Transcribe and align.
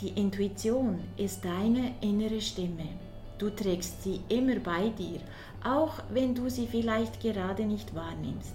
Die 0.00 0.18
Intuition 0.18 0.98
ist 1.18 1.44
deine 1.44 1.92
innere 2.00 2.40
Stimme. 2.40 2.88
Du 3.36 3.50
trägst 3.50 4.02
sie 4.02 4.20
immer 4.30 4.58
bei 4.58 4.88
dir, 4.88 5.20
auch 5.62 5.92
wenn 6.08 6.34
du 6.34 6.48
sie 6.48 6.66
vielleicht 6.66 7.20
gerade 7.20 7.66
nicht 7.66 7.94
wahrnimmst. 7.94 8.54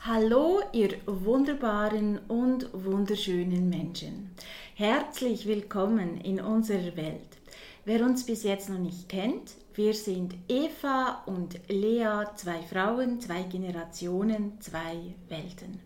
Hallo, 0.00 0.60
ihr 0.72 0.90
wunderbaren 1.06 2.18
und 2.26 2.68
wunderschönen 2.72 3.68
Menschen. 3.68 4.30
Herzlich 4.74 5.46
willkommen 5.46 6.20
in 6.20 6.40
unserer 6.40 6.96
Welt. 6.96 7.38
Wer 7.84 8.04
uns 8.04 8.26
bis 8.26 8.42
jetzt 8.42 8.70
noch 8.70 8.78
nicht 8.78 9.08
kennt, 9.08 9.52
wir 9.74 9.94
sind 9.94 10.34
Eva 10.48 11.22
und 11.26 11.60
Lea, 11.68 12.24
zwei 12.34 12.60
Frauen, 12.62 13.20
zwei 13.20 13.44
Generationen, 13.44 14.60
zwei 14.60 15.14
Welten. 15.28 15.80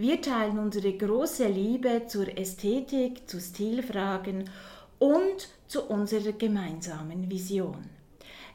Wir 0.00 0.22
teilen 0.22 0.60
unsere 0.60 0.92
große 0.92 1.48
Liebe 1.48 2.02
zur 2.06 2.28
Ästhetik, 2.38 3.28
zu 3.28 3.40
Stilfragen 3.40 4.48
und 5.00 5.48
zu 5.66 5.82
unserer 5.86 6.30
gemeinsamen 6.30 7.28
Vision. 7.28 7.90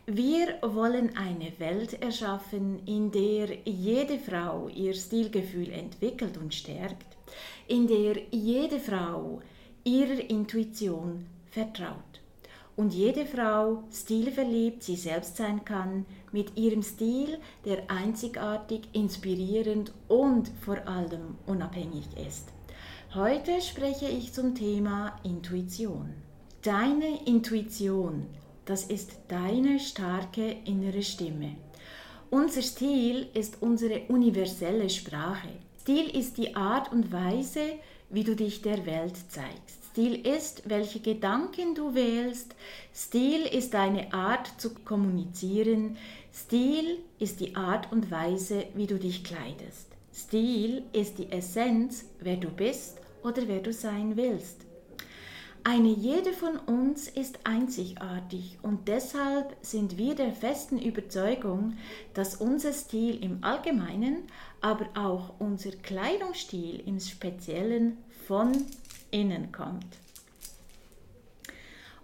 Wir 0.05 0.57
wollen 0.61 1.17
eine 1.17 1.51
Welt 1.59 2.01
erschaffen, 2.01 2.79
in 2.85 3.11
der 3.11 3.57
jede 3.65 4.19
Frau 4.19 4.69
ihr 4.69 4.93
Stilgefühl 4.93 5.69
entwickelt 5.73 6.37
und 6.37 6.53
stärkt, 6.53 7.17
in 7.67 7.87
der 7.87 8.15
jede 8.31 8.79
Frau 8.79 9.41
ihrer 9.83 10.29
Intuition 10.29 11.25
vertraut 11.51 12.12
und 12.75 12.93
jede 12.93 13.25
Frau 13.25 13.83
stilverliebt 13.91 14.83
sie 14.83 14.95
selbst 14.95 15.37
sein 15.37 15.63
kann, 15.63 16.05
mit 16.31 16.57
ihrem 16.57 16.81
Stil, 16.81 17.37
der 17.65 17.89
einzigartig, 17.89 18.89
inspirierend 18.93 19.93
und 20.07 20.49
vor 20.61 20.87
allem 20.87 21.35
unabhängig 21.45 22.05
ist. 22.27 22.49
Heute 23.13 23.61
spreche 23.61 24.07
ich 24.07 24.33
zum 24.33 24.55
Thema 24.55 25.19
Intuition. 25.23 26.13
Deine 26.63 27.25
Intuition, 27.25 28.25
das 28.65 28.85
ist 28.85 29.19
deine 29.27 29.79
starke 29.79 30.55
innere 30.65 31.03
Stimme. 31.03 31.57
Unser 32.31 32.63
Stil 32.63 33.27
ist 33.35 33.61
unsere 33.61 34.07
universelle 34.07 34.89
Sprache. 34.89 35.49
Stil 35.81 36.09
ist 36.17 36.37
die 36.37 36.55
Art 36.55 36.91
und 36.91 37.11
Weise, 37.11 37.73
wie 38.13 38.23
du 38.23 38.35
dich 38.35 38.61
der 38.61 38.85
Welt 38.85 39.15
zeigst. 39.29 39.83
Stil 39.91 40.25
ist, 40.25 40.69
welche 40.69 40.99
Gedanken 40.99 41.75
du 41.75 41.93
wählst. 41.93 42.55
Stil 42.95 43.41
ist 43.45 43.73
deine 43.73 44.13
Art 44.13 44.49
zu 44.57 44.73
kommunizieren. 44.73 45.97
Stil 46.33 46.99
ist 47.19 47.39
die 47.39 47.55
Art 47.55 47.91
und 47.91 48.09
Weise, 48.09 48.65
wie 48.75 48.87
du 48.87 48.97
dich 48.97 49.23
kleidest. 49.23 49.87
Stil 50.13 50.83
ist 50.93 51.17
die 51.19 51.31
Essenz, 51.31 52.05
wer 52.19 52.37
du 52.37 52.49
bist 52.49 52.99
oder 53.23 53.47
wer 53.47 53.59
du 53.59 53.73
sein 53.73 54.15
willst. 54.15 54.65
Eine 55.65 55.89
jede 55.89 56.33
von 56.33 56.57
uns 56.57 57.07
ist 57.07 57.39
einzigartig 57.45 58.57
und 58.63 58.89
deshalb 58.89 59.55
sind 59.61 59.97
wir 59.97 60.13
der 60.13 60.33
festen 60.33 60.77
Überzeugung, 60.77 61.77
dass 62.13 62.35
unser 62.35 62.73
Stil 62.73 63.23
im 63.23 63.45
Allgemeinen, 63.45 64.23
aber 64.59 64.87
auch 64.95 65.39
unser 65.39 65.71
Kleidungsstil 65.71 66.83
im 66.85 66.99
Speziellen 66.99 67.97
von 68.27 68.51
innen 69.09 69.53
kommt. 69.53 69.85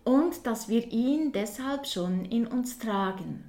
Und 0.06 0.48
dass 0.48 0.70
wir 0.70 0.90
ihn 0.90 1.34
deshalb 1.34 1.86
schon 1.86 2.24
in 2.24 2.48
uns 2.48 2.80
tragen. 2.80 3.44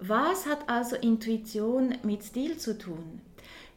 Was 0.00 0.46
hat 0.46 0.70
also 0.70 0.96
Intuition 0.96 1.96
mit 2.02 2.24
Stil 2.24 2.56
zu 2.56 2.78
tun? 2.78 3.20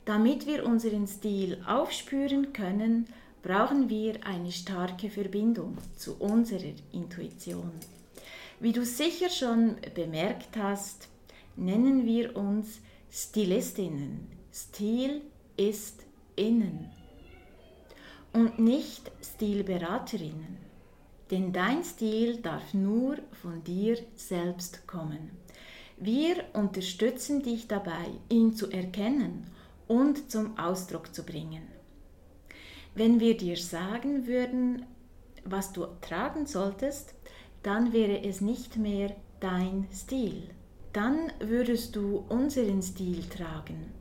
Damit 0.06 0.48
wir 0.48 0.66
unseren 0.66 1.06
Stil 1.06 1.62
aufspüren 1.68 2.54
können, 2.54 3.08
brauchen 3.46 3.90
wir 3.92 4.26
eine 4.26 4.52
starke 4.52 5.08
Verbindung 5.08 5.78
zu 5.96 6.16
unserer 6.16 6.74
Intuition. 6.92 7.70
Wie 8.60 8.72
du 8.72 8.84
sicher 8.84 9.30
schon 9.30 9.76
bemerkt 9.94 10.58
hast, 10.58 11.10
nennen 11.56 12.08
wir 12.08 12.36
uns 12.36 12.80
Stilistinnen. 13.12 14.28
Stil 14.52 15.22
ist 15.58 16.02
innen 16.36 16.90
und 18.34 18.58
nicht 18.58 19.12
Stilberaterinnen. 19.22 20.58
Denn 21.30 21.54
dein 21.54 21.84
Stil 21.84 22.38
darf 22.38 22.74
nur 22.74 23.18
von 23.44 23.64
dir 23.64 24.00
selbst 24.16 24.88
kommen. 24.88 25.30
Wir 25.98 26.46
unterstützen 26.54 27.44
dich 27.44 27.68
dabei, 27.68 28.08
ihn 28.28 28.56
zu 28.56 28.72
erkennen 28.72 29.46
und 29.88 30.32
zum 30.32 30.58
Ausdruck 30.58 31.14
zu 31.14 31.24
bringen. 31.24 31.75
Wenn 32.98 33.20
wir 33.20 33.36
dir 33.36 33.58
sagen 33.58 34.26
würden, 34.26 34.86
was 35.44 35.74
du 35.74 35.86
tragen 36.00 36.46
solltest, 36.46 37.14
dann 37.62 37.92
wäre 37.92 38.24
es 38.24 38.40
nicht 38.40 38.78
mehr 38.78 39.14
dein 39.42 39.86
Stil. 39.94 40.44
Dann 40.94 41.30
würdest 41.40 41.98
du 41.98 42.24
unseren 42.30 42.82
Stil 42.82 43.24
tragen. 43.24 43.92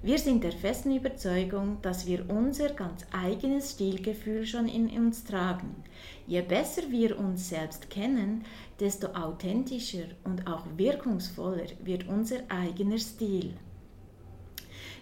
Wir 0.00 0.16
sind 0.16 0.44
der 0.44 0.52
festen 0.52 0.94
Überzeugung, 0.94 1.78
dass 1.82 2.06
wir 2.06 2.30
unser 2.30 2.68
ganz 2.70 3.04
eigenes 3.10 3.72
Stilgefühl 3.72 4.46
schon 4.46 4.68
in 4.68 4.88
uns 4.90 5.24
tragen. 5.24 5.82
Je 6.28 6.42
besser 6.42 6.82
wir 6.88 7.18
uns 7.18 7.48
selbst 7.48 7.90
kennen, 7.90 8.44
desto 8.78 9.08
authentischer 9.08 10.06
und 10.22 10.46
auch 10.46 10.64
wirkungsvoller 10.76 11.66
wird 11.82 12.06
unser 12.06 12.38
eigener 12.48 12.98
Stil. 12.98 13.54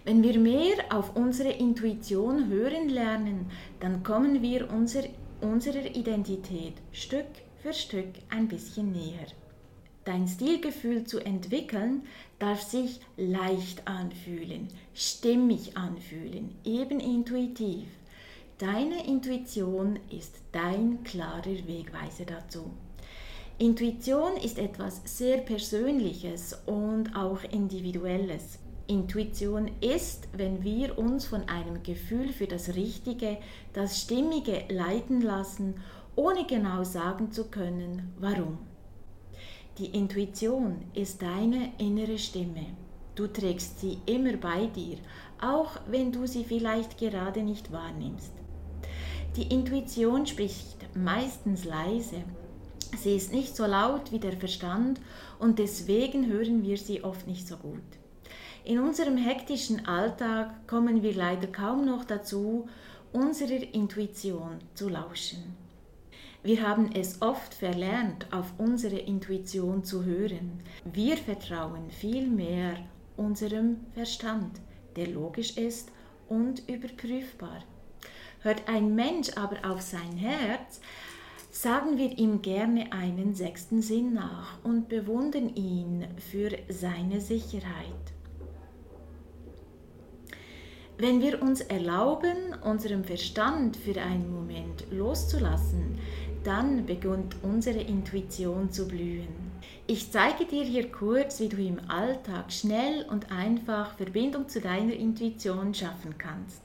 Wenn 0.05 0.23
wir 0.23 0.39
mehr 0.39 0.77
auf 0.89 1.15
unsere 1.15 1.51
Intuition 1.51 2.47
hören 2.49 2.89
lernen, 2.89 3.51
dann 3.79 4.03
kommen 4.03 4.41
wir 4.41 4.71
unser, 4.71 5.03
unserer 5.41 5.95
Identität 5.95 6.73
Stück 6.91 7.27
für 7.61 7.73
Stück 7.73 8.13
ein 8.29 8.47
bisschen 8.47 8.91
näher. 8.91 9.27
Dein 10.05 10.27
Stilgefühl 10.27 11.03
zu 11.03 11.19
entwickeln 11.19 12.03
darf 12.39 12.61
sich 12.61 12.99
leicht 13.17 13.87
anfühlen, 13.87 14.69
stimmig 14.93 15.77
anfühlen, 15.77 16.55
eben 16.63 16.99
intuitiv. 16.99 17.87
Deine 18.57 19.05
Intuition 19.05 19.99
ist 20.09 20.35
dein 20.51 21.03
klarer 21.03 21.45
Wegweiser 21.45 22.25
dazu. 22.25 22.71
Intuition 23.57 24.37
ist 24.37 24.57
etwas 24.57 25.01
sehr 25.03 25.37
Persönliches 25.39 26.57
und 26.65 27.13
auch 27.15 27.43
Individuelles. 27.43 28.59
Intuition 28.89 29.69
ist, 29.81 30.27
wenn 30.33 30.63
wir 30.63 30.97
uns 30.97 31.25
von 31.25 31.47
einem 31.47 31.83
Gefühl 31.83 32.33
für 32.33 32.47
das 32.47 32.75
Richtige, 32.75 33.37
das 33.71 34.01
Stimmige 34.01 34.63
leiten 34.69 35.21
lassen, 35.21 35.75
ohne 36.15 36.47
genau 36.47 36.83
sagen 36.83 37.31
zu 37.31 37.45
können, 37.45 38.13
warum. 38.19 38.57
Die 39.77 39.85
Intuition 39.85 40.85
ist 40.95 41.21
deine 41.21 41.71
innere 41.77 42.17
Stimme. 42.17 42.65
Du 43.13 43.27
trägst 43.27 43.79
sie 43.79 43.99
immer 44.07 44.37
bei 44.37 44.65
dir, 44.65 44.97
auch 45.39 45.79
wenn 45.87 46.11
du 46.11 46.25
sie 46.25 46.43
vielleicht 46.43 46.97
gerade 46.97 47.43
nicht 47.43 47.71
wahrnimmst. 47.71 48.33
Die 49.35 49.53
Intuition 49.53 50.25
spricht 50.25 50.77
meistens 50.95 51.63
leise. 51.63 52.23
Sie 52.97 53.15
ist 53.15 53.31
nicht 53.31 53.55
so 53.55 53.67
laut 53.67 54.11
wie 54.11 54.19
der 54.19 54.33
Verstand 54.33 54.99
und 55.37 55.59
deswegen 55.59 56.25
hören 56.25 56.63
wir 56.63 56.77
sie 56.77 57.03
oft 57.03 57.27
nicht 57.27 57.47
so 57.47 57.55
gut. 57.55 57.98
In 58.69 58.77
unserem 58.77 59.17
hektischen 59.17 59.87
Alltag 59.87 60.67
kommen 60.67 61.01
wir 61.01 61.15
leider 61.15 61.47
kaum 61.47 61.85
noch 61.85 62.05
dazu, 62.05 62.69
unserer 63.11 63.63
Intuition 63.73 64.59
zu 64.75 64.89
lauschen. 64.89 65.55
Wir 66.43 66.61
haben 66.61 66.91
es 66.93 67.19
oft 67.23 67.55
verlernt, 67.55 68.31
auf 68.31 68.53
unsere 68.59 68.99
Intuition 68.99 69.83
zu 69.83 70.05
hören. 70.05 70.59
Wir 70.83 71.17
vertrauen 71.17 71.89
vielmehr 71.89 72.77
unserem 73.17 73.77
Verstand, 73.95 74.61
der 74.95 75.07
logisch 75.07 75.57
ist 75.57 75.91
und 76.27 76.61
überprüfbar. 76.69 77.63
Hört 78.41 78.69
ein 78.69 78.93
Mensch 78.93 79.31
aber 79.35 79.67
auf 79.67 79.81
sein 79.81 80.15
Herz, 80.15 80.79
sagen 81.49 81.97
wir 81.97 82.15
ihm 82.19 82.43
gerne 82.43 82.93
einen 82.93 83.33
sechsten 83.33 83.81
Sinn 83.81 84.13
nach 84.13 84.63
und 84.63 84.89
bewundern 84.89 85.55
ihn 85.55 86.05
für 86.29 86.51
seine 86.67 87.19
Sicherheit. 87.19 88.18
Wenn 91.01 91.21
wir 91.21 91.41
uns 91.41 91.61
erlauben, 91.61 92.53
unserem 92.61 93.05
Verstand 93.05 93.77
für 93.77 94.01
einen 94.01 94.35
Moment 94.35 94.83
loszulassen, 94.91 95.97
dann 96.43 96.85
beginnt 96.85 97.37
unsere 97.41 97.79
Intuition 97.79 98.69
zu 98.69 98.85
blühen. 98.85 99.29
Ich 99.87 100.11
zeige 100.11 100.43
dir 100.43 100.65
hier 100.65 100.91
kurz, 100.91 101.39
wie 101.39 101.47
du 101.47 101.55
im 101.55 101.79
Alltag 101.87 102.51
schnell 102.51 103.05
und 103.09 103.31
einfach 103.31 103.95
Verbindung 103.95 104.49
zu 104.49 104.59
deiner 104.59 104.91
Intuition 104.91 105.73
schaffen 105.73 106.17
kannst. 106.17 106.63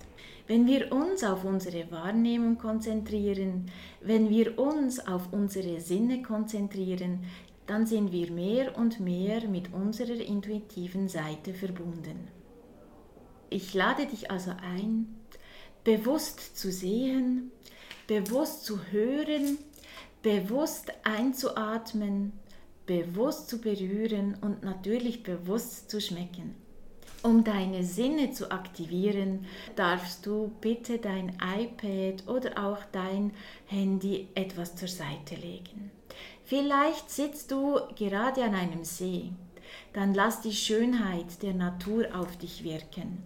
Wenn 0.48 0.66
wir 0.66 0.90
uns 0.90 1.22
auf 1.22 1.44
unsere 1.44 1.88
Wahrnehmung 1.92 2.58
konzentrieren, 2.58 3.70
wenn 4.00 4.30
wir 4.30 4.58
uns 4.58 4.98
auf 4.98 5.32
unsere 5.32 5.80
Sinne 5.80 6.22
konzentrieren, 6.22 7.20
dann 7.68 7.86
sind 7.86 8.10
wir 8.10 8.32
mehr 8.32 8.76
und 8.76 8.98
mehr 8.98 9.46
mit 9.46 9.72
unserer 9.72 10.20
intuitiven 10.20 11.08
Seite 11.08 11.54
verbunden. 11.54 12.43
Ich 13.54 13.72
lade 13.72 14.06
dich 14.06 14.32
also 14.32 14.50
ein, 14.50 15.14
bewusst 15.84 16.58
zu 16.58 16.72
sehen, 16.72 17.52
bewusst 18.08 18.64
zu 18.64 18.80
hören, 18.90 19.58
bewusst 20.22 20.92
einzuatmen, 21.04 22.32
bewusst 22.84 23.48
zu 23.48 23.60
berühren 23.60 24.36
und 24.40 24.64
natürlich 24.64 25.22
bewusst 25.22 25.88
zu 25.88 26.00
schmecken. 26.00 26.56
Um 27.22 27.44
deine 27.44 27.84
Sinne 27.84 28.32
zu 28.32 28.50
aktivieren, 28.50 29.46
darfst 29.76 30.26
du 30.26 30.50
bitte 30.60 30.98
dein 30.98 31.38
iPad 31.56 32.26
oder 32.26 32.58
auch 32.58 32.80
dein 32.90 33.30
Handy 33.66 34.26
etwas 34.34 34.74
zur 34.74 34.88
Seite 34.88 35.36
legen. 35.36 35.92
Vielleicht 36.42 37.08
sitzt 37.08 37.52
du 37.52 37.78
gerade 37.94 38.42
an 38.42 38.56
einem 38.56 38.82
See. 38.82 39.30
Dann 39.92 40.12
lass 40.12 40.40
die 40.40 40.52
Schönheit 40.52 41.40
der 41.44 41.54
Natur 41.54 42.08
auf 42.16 42.36
dich 42.36 42.64
wirken. 42.64 43.22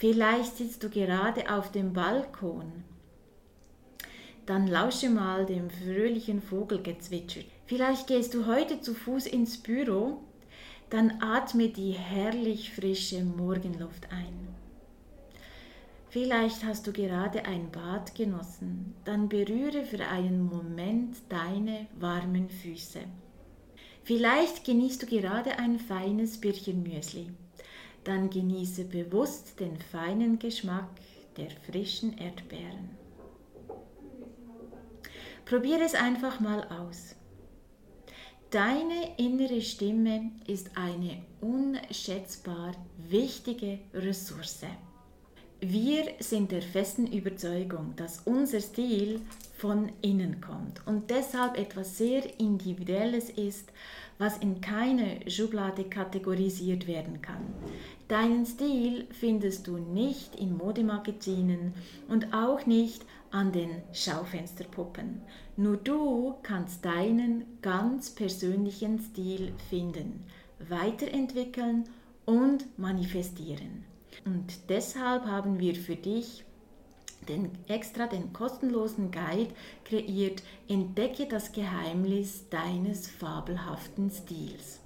Vielleicht 0.00 0.56
sitzt 0.56 0.82
du 0.82 0.90
gerade 0.90 1.54
auf 1.54 1.70
dem 1.70 1.92
Balkon. 1.92 2.84
Dann 4.46 4.66
lausche 4.66 5.08
mal 5.08 5.46
dem 5.46 5.70
fröhlichen 5.70 6.42
Vogelgezwitscher. 6.42 7.42
Vielleicht 7.66 8.08
gehst 8.08 8.34
du 8.34 8.46
heute 8.46 8.80
zu 8.80 8.94
Fuß 8.94 9.26
ins 9.26 9.58
Büro 9.58 10.24
dann 10.90 11.22
atme 11.22 11.68
die 11.68 11.92
herrlich 11.92 12.72
frische 12.72 13.22
Morgenluft 13.22 14.10
ein. 14.10 14.48
Vielleicht 16.08 16.64
hast 16.64 16.88
du 16.88 16.92
gerade 16.92 17.44
ein 17.44 17.70
Bad 17.70 18.16
genossen, 18.16 18.94
dann 19.04 19.28
berühre 19.28 19.84
für 19.84 20.04
einen 20.08 20.42
Moment 20.42 21.16
deine 21.28 21.86
warmen 22.00 22.50
Füße. 22.50 22.98
Vielleicht 24.02 24.64
genießt 24.64 25.02
du 25.02 25.06
gerade 25.06 25.60
ein 25.60 25.78
feines 25.78 26.40
Birchenmüsli, 26.40 27.28
dann 28.04 28.30
genieße 28.30 28.84
bewusst 28.84 29.60
den 29.60 29.76
feinen 29.76 30.38
Geschmack 30.38 30.88
der 31.36 31.50
frischen 31.50 32.16
Erdbeeren. 32.18 32.90
Probiere 35.44 35.82
es 35.82 35.94
einfach 35.94 36.40
mal 36.40 36.64
aus. 36.68 37.16
Deine 38.50 39.16
innere 39.16 39.60
Stimme 39.60 40.32
ist 40.46 40.76
eine 40.76 41.22
unschätzbar 41.40 42.72
wichtige 42.96 43.78
Ressource. 43.94 44.64
Wir 45.62 46.04
sind 46.20 46.52
der 46.52 46.62
festen 46.62 47.06
Überzeugung, 47.06 47.92
dass 47.96 48.22
unser 48.24 48.62
Stil 48.62 49.20
von 49.58 49.92
innen 50.00 50.40
kommt 50.40 50.80
und 50.86 51.10
deshalb 51.10 51.58
etwas 51.58 51.98
sehr 51.98 52.40
Individuelles 52.40 53.28
ist, 53.28 53.70
was 54.16 54.38
in 54.38 54.62
keine 54.62 55.20
Schublade 55.30 55.84
kategorisiert 55.84 56.86
werden 56.86 57.20
kann. 57.20 57.52
Deinen 58.08 58.46
Stil 58.46 59.06
findest 59.10 59.66
du 59.66 59.76
nicht 59.76 60.34
in 60.34 60.56
Modemagazinen 60.56 61.74
und 62.08 62.32
auch 62.32 62.64
nicht 62.64 63.04
an 63.30 63.52
den 63.52 63.82
Schaufensterpuppen. 63.92 65.20
Nur 65.58 65.76
du 65.76 66.36
kannst 66.42 66.86
deinen 66.86 67.44
ganz 67.60 68.08
persönlichen 68.08 68.98
Stil 68.98 69.52
finden, 69.68 70.24
weiterentwickeln 70.70 71.84
und 72.24 72.78
manifestieren. 72.78 73.84
Und 74.24 74.68
deshalb 74.68 75.26
haben 75.26 75.58
wir 75.58 75.74
für 75.74 75.96
dich 75.96 76.44
den, 77.28 77.50
extra 77.68 78.06
den 78.06 78.32
kostenlosen 78.32 79.10
Guide 79.10 79.52
kreiert, 79.84 80.42
Entdecke 80.68 81.26
das 81.26 81.52
Geheimnis 81.52 82.48
deines 82.48 83.08
fabelhaften 83.08 84.10
Stils. 84.10 84.80